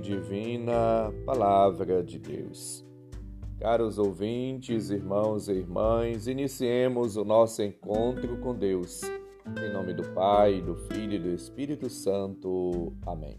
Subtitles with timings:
[0.00, 2.84] Divina, Palavra de Deus.
[3.58, 9.00] Caros ouvintes, irmãos e irmãs, iniciemos o nosso encontro com Deus.
[9.46, 12.92] Em nome do Pai, do Filho e do Espírito Santo.
[13.06, 13.38] Amém.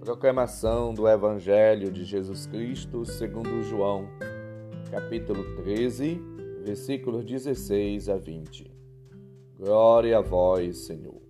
[0.00, 4.08] Proclamação do Evangelho de Jesus Cristo segundo João,
[4.90, 6.20] capítulo 13,
[6.62, 8.70] versículos 16 a 20.
[9.58, 11.25] Glória a vós, Senhor.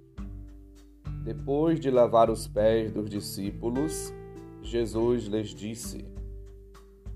[1.27, 4.15] Depois de lavar os pés dos discípulos,
[4.63, 6.05] Jesus lhes disse: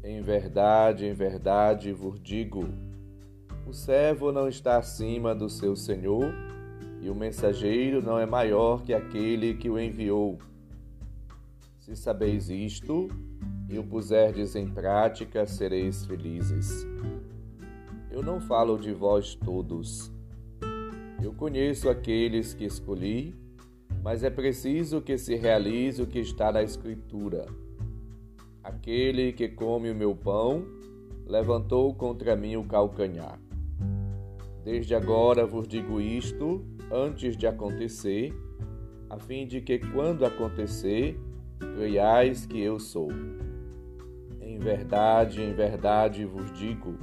[0.03, 2.69] Em verdade, em verdade vos digo:
[3.65, 6.35] o servo não está acima do seu senhor,
[7.01, 10.39] e o mensageiro não é maior que aquele que o enviou.
[11.79, 13.07] Se sabeis isto
[13.69, 16.85] e o puserdes em prática, sereis felizes.
[18.11, 20.13] Eu não falo de vós todos.
[21.23, 23.39] Eu conheço aqueles que escolhi
[24.03, 27.47] mas é preciso que se realize o que está na Escritura.
[28.63, 30.65] Aquele que come o meu pão
[31.27, 33.39] levantou contra mim o calcanhar.
[34.65, 38.35] Desde agora vos digo isto antes de acontecer,
[39.09, 41.19] a fim de que, quando acontecer,
[41.59, 43.09] creiais que eu sou.
[44.41, 46.95] Em verdade, em verdade vos digo: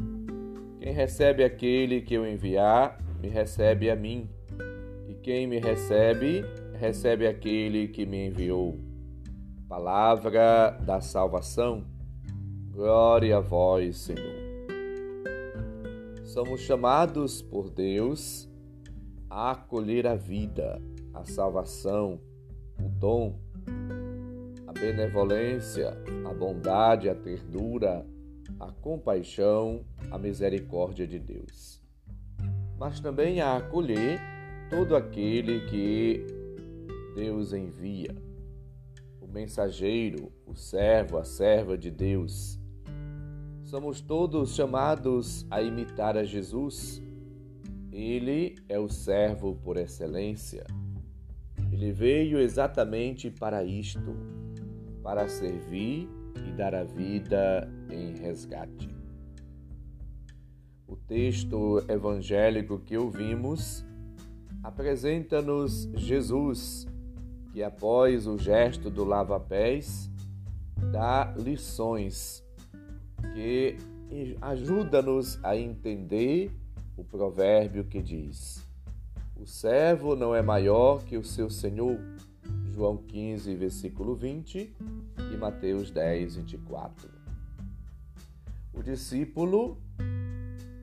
[0.80, 4.30] quem recebe aquele que eu enviar, me recebe a mim,
[5.08, 6.44] e quem me recebe,
[6.78, 8.80] recebe aquele que me enviou.
[9.68, 11.84] Palavra da salvação.
[12.72, 14.48] Glória a vós, Senhor.
[16.24, 18.48] Somos chamados por Deus
[19.30, 20.80] a acolher a vida,
[21.14, 22.20] a salvação,
[22.80, 23.40] o dom,
[24.68, 28.06] a benevolência, a bondade, a ternura,
[28.60, 31.82] a compaixão, a misericórdia de Deus.
[32.78, 34.20] Mas também a acolher
[34.70, 36.37] todo aquele que
[37.18, 38.16] Deus envia.
[39.20, 42.60] O mensageiro, o servo, a serva de Deus.
[43.64, 47.02] Somos todos chamados a imitar a Jesus.
[47.92, 50.64] Ele é o servo por excelência.
[51.72, 54.16] Ele veio exatamente para isto,
[55.02, 56.08] para servir
[56.48, 58.96] e dar a vida em resgate.
[60.86, 63.84] O texto evangélico que ouvimos
[64.62, 66.88] apresenta-nos Jesus
[67.58, 70.12] que após o gesto do lava-pés
[70.92, 72.46] dá lições
[73.34, 73.76] que
[74.40, 76.52] ajuda-nos a entender
[76.96, 78.64] o provérbio que diz:
[79.36, 81.98] O servo não é maior que o seu senhor.
[82.76, 84.76] João 15, versículo 20
[85.34, 87.10] e Mateus 10, 24.
[88.72, 89.80] O discípulo,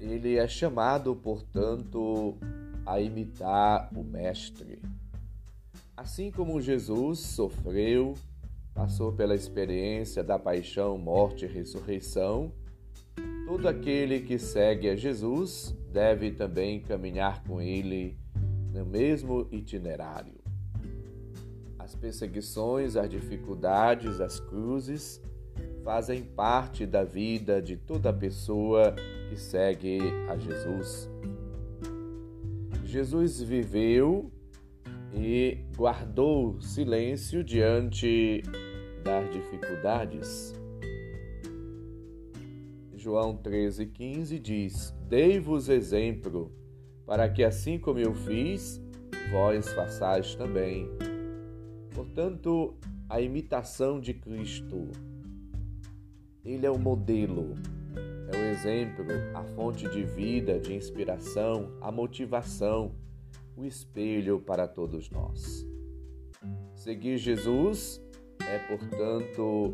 [0.00, 2.36] ele é chamado, portanto,
[2.84, 4.82] a imitar o mestre.
[5.96, 8.14] Assim como Jesus sofreu,
[8.74, 12.52] passou pela experiência da paixão, morte e ressurreição,
[13.46, 18.18] todo aquele que segue a Jesus deve também caminhar com ele
[18.72, 20.34] no mesmo itinerário.
[21.78, 25.22] As perseguições, as dificuldades, as cruzes
[25.84, 28.96] fazem parte da vida de toda pessoa
[29.28, 31.08] que segue a Jesus.
[32.84, 34.32] Jesus viveu
[35.16, 38.42] e guardou silêncio diante
[39.02, 40.54] das dificuldades.
[42.94, 46.50] João 13,15 diz: Dei-vos exemplo,
[47.06, 48.80] para que assim como eu fiz,
[49.30, 50.88] vós façais também.
[51.94, 52.74] Portanto,
[53.08, 54.88] a imitação de Cristo.
[56.44, 57.54] Ele é o modelo,
[58.30, 62.92] é o exemplo, a fonte de vida, de inspiração, a motivação
[63.56, 65.66] o espelho para todos nós.
[66.74, 68.02] Seguir Jesus
[68.40, 69.72] é, portanto,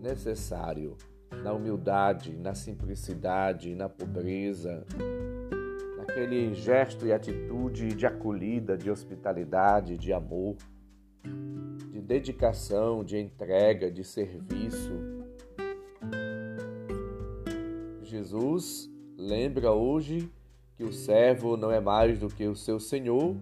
[0.00, 0.96] necessário
[1.42, 4.84] na humildade, na simplicidade, na pobreza,
[5.96, 10.56] naquele gesto e atitude de acolhida, de hospitalidade, de amor,
[11.92, 14.92] de dedicação, de entrega, de serviço.
[18.02, 20.30] Jesus lembra hoje
[20.80, 23.36] que o servo não é mais do que o seu senhor,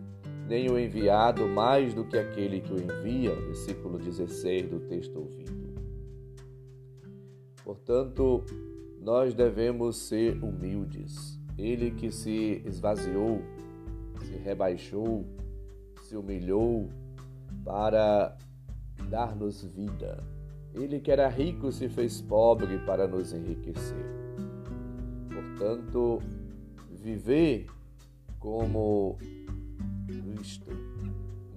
[0.48, 3.32] nem o enviado mais do que aquele que o envia.
[3.32, 5.80] Versículo 16 do texto ouvido.
[7.62, 8.44] Portanto,
[9.00, 11.38] nós devemos ser humildes.
[11.56, 13.40] Ele que se esvaziou,
[14.24, 15.24] se rebaixou,
[16.02, 16.88] se humilhou
[17.64, 18.36] para
[19.08, 20.24] dar-nos vida.
[20.74, 24.06] Ele que era rico se fez pobre para nos enriquecer.
[25.32, 26.20] Portanto,
[27.08, 27.66] viver
[28.38, 29.16] como
[30.06, 30.66] Cristo,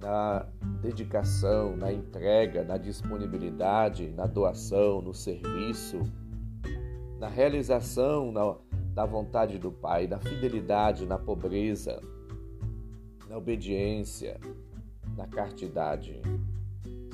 [0.00, 0.46] na
[0.80, 6.00] dedicação, na entrega, na disponibilidade, na doação, no serviço,
[7.18, 8.56] na realização na,
[8.94, 12.00] da vontade do Pai, na fidelidade, na pobreza,
[13.28, 14.40] na obediência,
[15.16, 16.22] na castidade.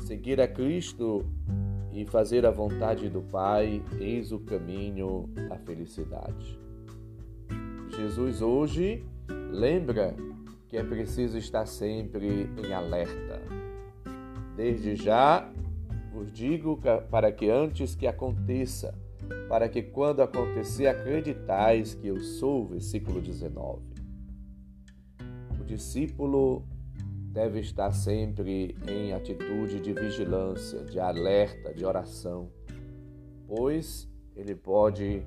[0.07, 1.27] Seguir a Cristo
[1.93, 6.68] e fazer a vontade do Pai, eis o caminho da felicidade.
[7.99, 9.05] Jesus hoje
[9.51, 10.15] lembra
[10.69, 13.43] que é preciso estar sempre em alerta.
[14.55, 15.51] Desde já
[16.13, 16.81] vos digo
[17.11, 18.97] para que antes que aconteça,
[19.49, 23.83] para que quando acontecer acreditais que eu sou, versículo 19.
[25.61, 26.65] O discípulo
[27.33, 32.49] deve estar sempre em atitude de vigilância, de alerta, de oração,
[33.49, 35.27] pois ele pode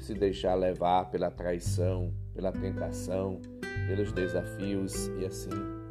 [0.00, 3.40] se deixar levar pela traição, pela tentação,
[3.88, 5.84] pelos desafios e assim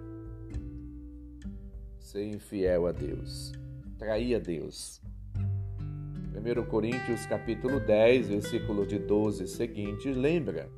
[2.14, 3.52] ser infiel a Deus,
[3.98, 5.02] trair a Deus.
[5.36, 10.70] 1 Coríntios capítulo 10, versículo de 12 seguintes, lembra: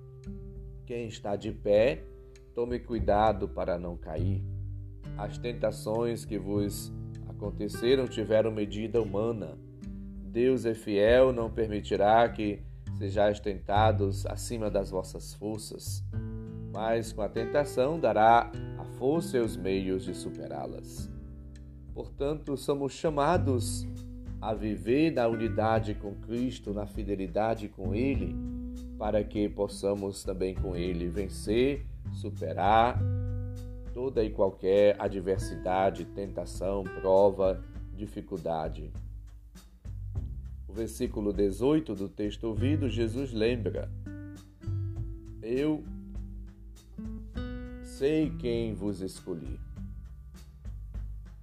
[0.85, 2.03] quem está de pé,
[2.53, 4.45] tome cuidado para não cair.
[5.17, 6.93] As tentações que vos
[7.27, 9.57] aconteceram tiveram medida humana.
[10.23, 12.61] Deus é fiel, não permitirá que
[12.97, 16.03] sejais tentados acima das vossas forças
[16.75, 21.09] mas com a tentação dará a força e os meios de superá-las.
[21.93, 23.87] Portanto, somos chamados
[24.41, 28.35] a viver na unidade com Cristo, na fidelidade com Ele,
[28.97, 32.99] para que possamos também com Ele vencer, superar
[33.93, 37.63] toda e qualquer adversidade, tentação, prova,
[37.93, 38.91] dificuldade.
[40.75, 43.89] Versículo 18 do texto ouvido, Jesus lembra:
[45.41, 45.81] Eu
[47.81, 49.57] sei quem vos escolhi.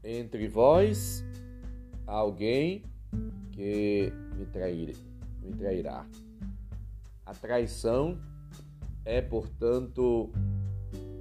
[0.04, 1.24] Entre vós,
[2.06, 2.82] alguém
[3.52, 4.94] que me, trair,
[5.42, 6.06] me trairá.
[7.24, 8.18] A traição
[9.02, 10.30] é, portanto,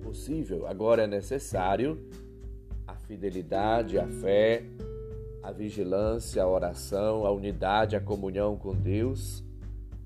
[0.04, 0.68] possível.
[0.68, 1.98] Agora é necessário
[2.86, 4.66] a fidelidade, a fé,
[5.41, 9.43] a vigilância, a oração, a unidade, a comunhão com Deus,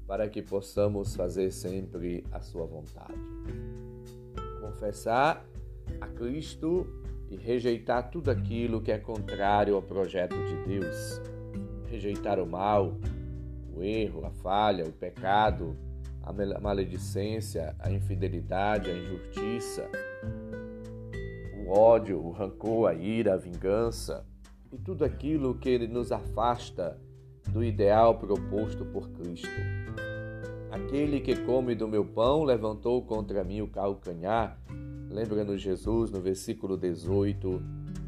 [0.07, 3.15] para que possamos fazer sempre a sua vontade
[4.65, 5.45] confessar
[6.01, 6.87] a Cristo
[7.29, 11.21] e rejeitar tudo aquilo que é contrário ao projeto de Deus.
[11.89, 12.97] Rejeitar o mal,
[13.73, 15.75] o erro, a falha, o pecado,
[16.21, 19.89] a maledicência, a infidelidade, a injustiça,
[21.63, 24.25] o ódio, o rancor, a ira, a vingança
[24.71, 26.99] e tudo aquilo que nos afasta
[27.49, 29.47] do ideal proposto por Cristo.
[30.71, 34.59] Aquele que come do meu pão levantou contra mim o calcanhar.
[35.09, 37.49] Lembra-nos Jesus no versículo 18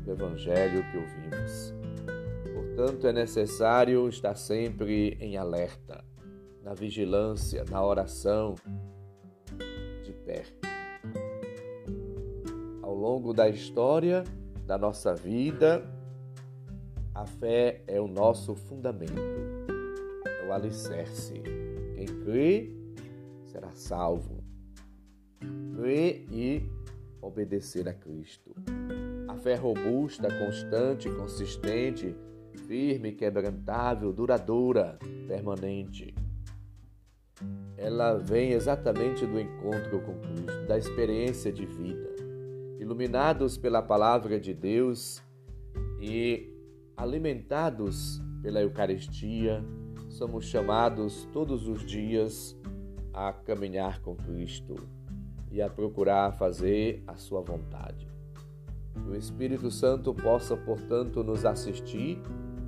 [0.03, 1.73] do Evangelho que ouvimos.
[2.53, 6.03] Portanto, é necessário estar sempre em alerta,
[6.63, 8.55] na vigilância, na oração,
[10.03, 10.43] de pé.
[12.81, 14.23] Ao longo da história
[14.65, 15.83] da nossa vida,
[17.17, 19.11] a fé é o nosso fundamento,
[20.27, 21.41] é o alicerce
[21.95, 22.71] quem crê
[23.45, 24.43] será salvo.
[25.75, 26.69] Crê e
[27.19, 28.55] obedecer a Cristo.
[29.27, 32.15] A fé robusta, constante, consistente,
[32.67, 36.13] firme, quebrantável, duradoura, permanente.
[37.75, 42.15] Ela vem exatamente do encontro com Cristo, da experiência de vida.
[42.79, 45.19] Iluminados pela palavra de Deus
[45.99, 46.56] e
[46.97, 49.63] alimentados pela Eucaristia,
[50.09, 52.59] somos chamados todos os dias
[53.13, 54.75] a caminhar com Cristo
[55.51, 58.07] e a procurar fazer a Sua vontade.
[58.93, 62.19] Que o Espírito Santo possa, portanto, nos assistir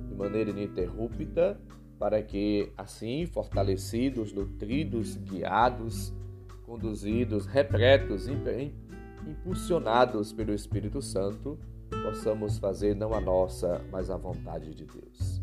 [0.08, 1.60] de maneira ininterrupta,
[1.98, 6.14] para que, assim, fortalecidos, nutridos, guiados,
[6.64, 8.26] conduzidos, repletos,
[9.26, 11.58] impulsionados pelo Espírito Santo,
[12.02, 15.42] possamos fazer não a nossa, mas a vontade de Deus.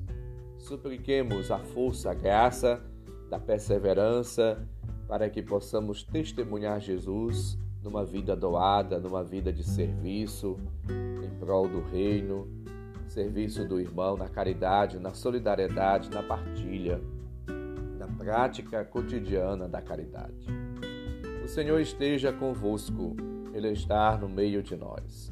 [0.58, 2.82] Supliquemos a força, a graça
[3.30, 4.68] da perseverança
[5.08, 10.58] para que possamos testemunhar Jesus numa vida doada, numa vida de serviço
[11.24, 12.48] em prol do reino,
[13.08, 17.02] serviço do irmão na caridade, na solidariedade, na partilha,
[17.98, 20.48] na prática cotidiana da caridade.
[21.44, 23.16] O Senhor esteja convosco,
[23.54, 25.32] Ele está no meio de nós.